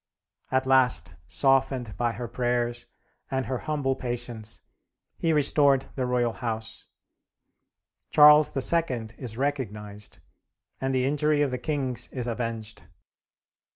[0.49, 2.87] At last, softened by her prayers
[3.29, 4.63] and her humble patience,
[5.19, 6.87] he restored the royal house;
[8.09, 9.09] Charles II.
[9.19, 10.17] is recognized
[10.81, 12.81] and the injury of the kings is avenged.